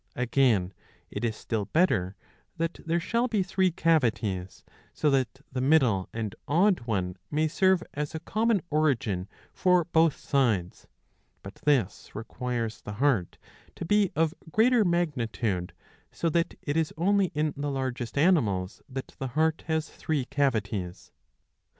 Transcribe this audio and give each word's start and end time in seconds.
Again 0.15 0.73
it 1.11 1.23
is 1.23 1.35
still 1.35 1.65
better 1.65 2.15
that 2.57 2.79
there 2.87 2.99
shall 2.99 3.27
be 3.27 3.43
three 3.43 3.69
cavities, 3.69 4.63
so 4.95 5.11
that 5.11 5.41
the 5.51 5.61
middle 5.61 6.09
and 6.11 6.33
odd 6.47 6.79
one 6.87 7.17
may 7.29 7.47
serve 7.47 7.83
as 7.93 8.15
a 8.15 8.19
common 8.19 8.63
origin 8.71 9.29
for 9.53 9.83
both 9.85 10.15
sides.^^ 10.17 10.87
But 11.43 11.61
this 11.67 12.15
requires 12.15 12.81
the 12.81 12.93
heart 12.93 13.37
to 13.75 13.85
be 13.85 14.09
of 14.15 14.33
greater 14.51 14.83
magnitude, 14.83 15.71
so 16.11 16.29
that 16.29 16.55
it 16.63 16.75
is 16.75 16.91
only 16.97 17.25
in 17.35 17.53
the 17.55 17.69
largest 17.69 18.17
animals 18.17 18.81
that 18.89 19.13
the 19.19 19.27
heart 19.37 19.65
has 19.67 19.87
three 19.87 20.25
cavities. 20.25 21.11